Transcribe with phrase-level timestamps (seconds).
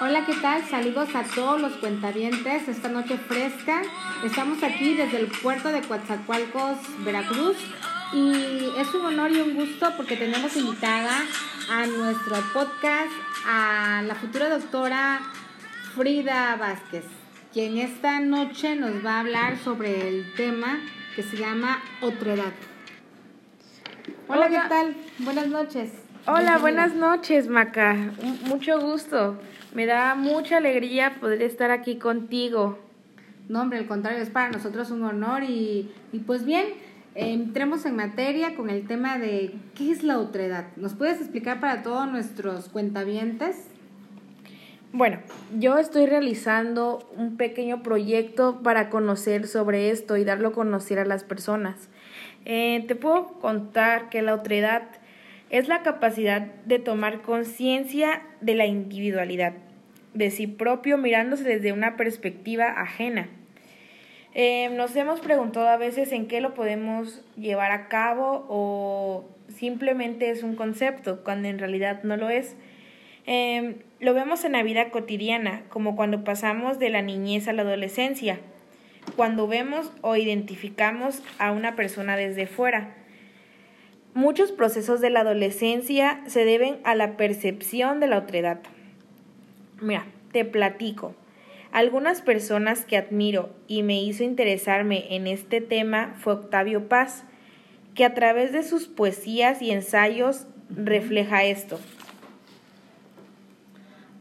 [0.00, 0.64] Hola, ¿qué tal?
[0.68, 3.82] Saludos a todos los cuentavientes esta noche fresca.
[4.24, 7.56] Estamos aquí desde el puerto de Coatzacoalcos, Veracruz.
[8.12, 11.22] Y es un honor y un gusto porque tenemos invitada
[11.70, 13.12] a nuestro podcast
[13.46, 15.20] a la futura doctora
[15.94, 17.04] Frida Vázquez,
[17.52, 20.80] quien esta noche nos va a hablar sobre el tema
[21.14, 22.52] que se llama otredad.
[24.26, 24.96] Hola, ¿qué tal?
[25.20, 26.03] Buenas noches.
[26.26, 27.94] Hola, buenas noches, Maca.
[28.46, 29.36] Mucho gusto.
[29.74, 32.78] Me da mucha alegría poder estar aquí contigo.
[33.50, 36.64] No, hombre, al contrario, es para nosotros un honor y, y pues bien,
[37.14, 40.68] entremos en materia con el tema de qué es la otredad.
[40.76, 43.68] ¿Nos puedes explicar para todos nuestros cuentavientes?
[44.94, 45.18] Bueno,
[45.58, 51.04] yo estoy realizando un pequeño proyecto para conocer sobre esto y darlo a conocer a
[51.04, 51.90] las personas.
[52.46, 54.84] Eh, te puedo contar que la otredad
[55.54, 59.52] es la capacidad de tomar conciencia de la individualidad,
[60.12, 63.28] de sí propio mirándose desde una perspectiva ajena.
[64.34, 70.30] Eh, nos hemos preguntado a veces en qué lo podemos llevar a cabo o simplemente
[70.30, 72.56] es un concepto, cuando en realidad no lo es.
[73.28, 77.62] Eh, lo vemos en la vida cotidiana, como cuando pasamos de la niñez a la
[77.62, 78.40] adolescencia,
[79.14, 83.03] cuando vemos o identificamos a una persona desde fuera.
[84.14, 88.60] Muchos procesos de la adolescencia se deben a la percepción de la otredad.
[89.80, 91.14] Mira, te platico.
[91.72, 97.24] Algunas personas que admiro y me hizo interesarme en este tema fue Octavio Paz,
[97.96, 101.80] que a través de sus poesías y ensayos refleja esto.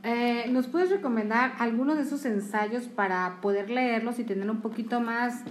[0.03, 4.99] Eh, ¿Nos puedes recomendar algunos de esos ensayos para poder leerlos y tener un poquito
[4.99, 5.43] más,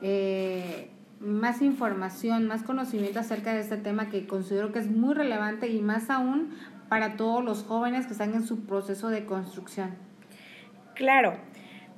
[0.00, 0.88] eh,
[1.20, 5.80] más información, más conocimiento acerca de este tema que considero que es muy relevante y
[5.80, 6.54] más aún
[6.88, 9.94] para todos los jóvenes que están en su proceso de construcción?
[10.94, 11.34] Claro,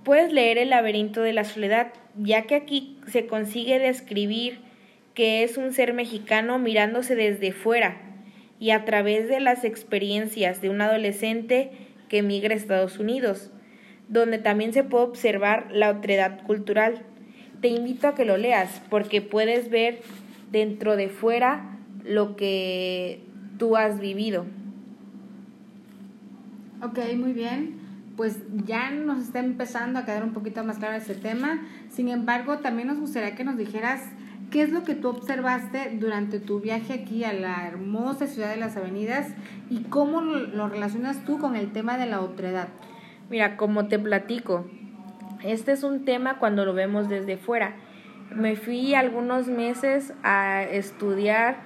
[0.04, 4.60] puedes leer El laberinto de la soledad, ya que aquí se consigue describir
[5.14, 8.00] que es un ser mexicano mirándose desde fuera
[8.58, 11.70] y a través de las experiencias de un adolescente
[12.08, 13.50] que emigra a Estados Unidos,
[14.08, 17.06] donde también se puede observar la otredad cultural.
[17.60, 20.00] Te invito a que lo leas porque puedes ver
[20.50, 23.22] dentro de fuera lo que
[23.58, 24.46] tú has vivido.
[26.82, 27.78] Ok, muy bien.
[28.16, 31.60] Pues ya nos está empezando a quedar un poquito más claro ese tema.
[31.90, 34.02] Sin embargo, también nos gustaría que nos dijeras
[34.50, 38.56] qué es lo que tú observaste durante tu viaje aquí a la hermosa ciudad de
[38.56, 39.28] las avenidas
[39.68, 42.68] y cómo lo relacionas tú con el tema de la otredad.
[43.30, 44.66] Mira, como te platico,
[45.42, 47.76] este es un tema cuando lo vemos desde fuera.
[48.34, 51.56] Me fui algunos meses a estudiar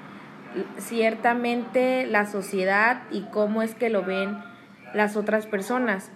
[0.78, 4.38] ciertamente la sociedad y cómo es que lo ven
[4.94, 6.10] las otras personas.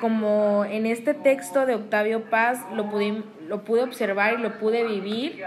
[0.00, 4.84] Como en este texto de Octavio Paz lo pude, lo pude observar y lo pude
[4.84, 5.42] vivir,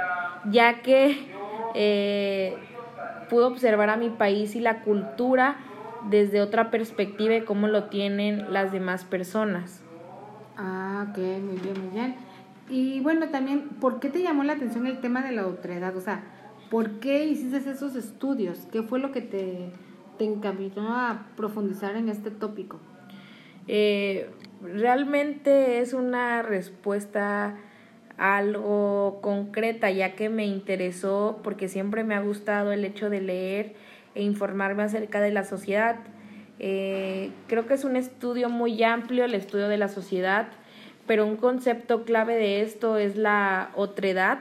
[0.49, 1.27] ya que
[1.73, 2.55] eh,
[3.29, 5.57] pude observar a mi país y la cultura
[6.09, 9.84] desde otra perspectiva y cómo lo tienen las demás personas.
[10.57, 12.15] Ah, ok, muy bien, muy bien.
[12.69, 15.95] Y bueno, también, ¿por qué te llamó la atención el tema de la otredad?
[15.95, 16.23] O sea,
[16.69, 18.67] ¿por qué hiciste esos estudios?
[18.71, 19.69] ¿Qué fue lo que te,
[20.17, 22.79] te encaminó a profundizar en este tópico?
[23.67, 24.29] Eh,
[24.61, 27.57] realmente es una respuesta
[28.17, 33.75] algo concreta, ya que me interesó porque siempre me ha gustado el hecho de leer
[34.15, 35.97] e informarme acerca de la sociedad.
[36.59, 40.47] Eh, creo que es un estudio muy amplio, el estudio de la sociedad,
[41.07, 44.39] pero un concepto clave de esto es la otredad,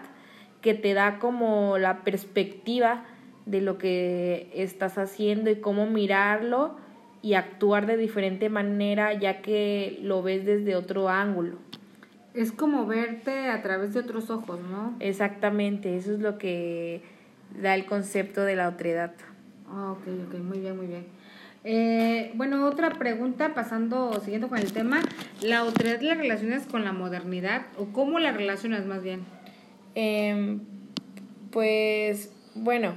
[0.60, 3.04] que te da como la perspectiva
[3.46, 6.76] de lo que estás haciendo y cómo mirarlo
[7.20, 11.58] y actuar de diferente manera ya que lo ves desde otro ángulo.
[12.32, 14.94] Es como verte a través de otros ojos, ¿no?
[15.00, 17.02] Exactamente, eso es lo que
[17.62, 19.12] da el concepto de la otredad.
[19.68, 21.06] Ah, ok, ok, muy bien, muy bien.
[21.66, 25.00] Eh, bueno, otra pregunta, pasando, siguiendo con el tema,
[25.40, 29.24] ¿la otredad la relacionas con la modernidad o cómo la relacionas más bien?
[29.94, 30.58] Eh,
[31.50, 32.92] pues, bueno,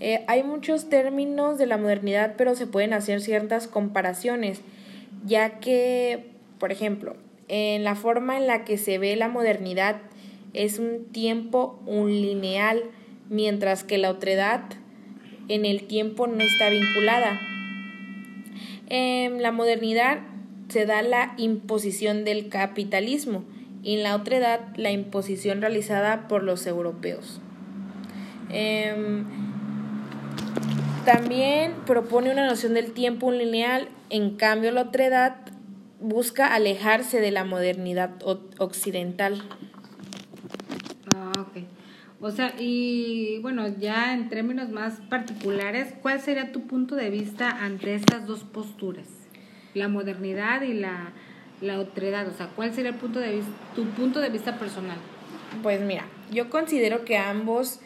[0.00, 4.62] eh, hay muchos términos de la modernidad, pero se pueden hacer ciertas comparaciones,
[5.26, 7.14] ya que, por ejemplo,
[7.48, 9.96] en la forma en la que se ve la modernidad
[10.54, 12.84] es un tiempo un lineal,
[13.28, 14.62] mientras que la otredad
[15.48, 17.38] en el tiempo no está vinculada.
[18.90, 20.20] En la modernidad
[20.68, 23.44] se da la imposición del capitalismo
[23.82, 27.40] y en la otredad la imposición realizada por los europeos.
[28.50, 29.22] Eh,
[31.04, 35.36] también propone una noción del tiempo lineal, en cambio la otredad
[36.00, 38.10] busca alejarse de la modernidad
[38.58, 39.42] occidental.
[41.14, 41.77] Ah, ok.
[42.20, 47.48] O sea, y bueno, ya en términos más particulares, ¿cuál sería tu punto de vista
[47.48, 49.06] ante estas dos posturas?
[49.74, 51.12] La modernidad y la,
[51.60, 52.26] la otredad.
[52.26, 53.40] O sea, ¿cuál sería el punto de
[53.76, 54.98] tu punto de vista personal?
[55.62, 57.80] Pues mira, yo considero que ambos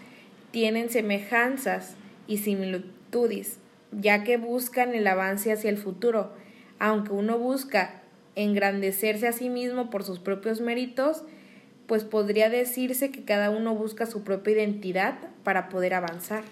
[0.50, 1.96] tienen semejanzas
[2.26, 3.58] y similitudes,
[3.90, 6.32] ya que buscan el avance hacia el futuro.
[6.79, 8.02] Aunque uno busca
[8.34, 11.23] engrandecerse a sí mismo por sus propios méritos,
[11.87, 15.14] pues podría decirse que cada uno busca su propia identidad
[15.44, 16.44] para poder avanzar.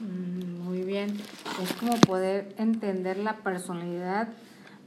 [0.00, 1.16] Mm, muy bien,
[1.62, 4.28] es como poder entender la personalidad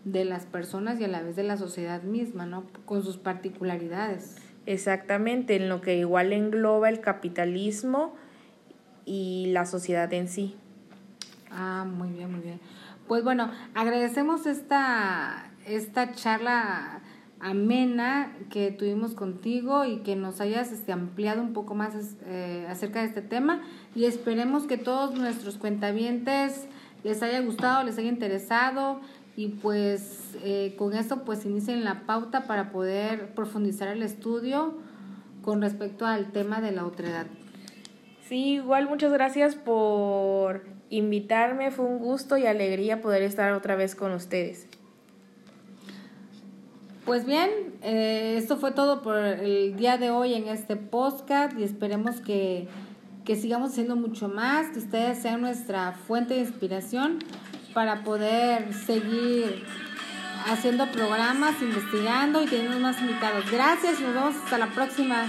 [0.05, 2.63] de las personas y a la vez de la sociedad misma, ¿no?
[2.85, 4.37] Con sus particularidades.
[4.65, 8.15] Exactamente, en lo que igual engloba el capitalismo
[9.05, 10.55] y la sociedad en sí.
[11.51, 12.59] Ah, muy bien, muy bien.
[13.07, 17.00] Pues bueno, agradecemos esta, esta charla
[17.41, 21.93] amena que tuvimos contigo y que nos hayas este, ampliado un poco más
[22.25, 23.61] eh, acerca de este tema
[23.95, 26.67] y esperemos que todos nuestros cuentavientes
[27.03, 29.01] les haya gustado, les haya interesado
[29.35, 34.75] y pues eh, con esto pues inicien la pauta para poder profundizar el estudio
[35.41, 37.25] con respecto al tema de la otredad.
[38.27, 43.95] Sí, igual muchas gracias por invitarme, fue un gusto y alegría poder estar otra vez
[43.95, 44.67] con ustedes.
[47.11, 47.49] Pues bien,
[47.81, 52.69] eh, esto fue todo por el día de hoy en este podcast y esperemos que,
[53.25, 57.19] que sigamos haciendo mucho más, que ustedes sean nuestra fuente de inspiración
[57.73, 59.65] para poder seguir
[60.49, 63.43] haciendo programas, investigando y teniendo más invitados.
[63.51, 65.25] Gracias y nos vemos hasta la próxima.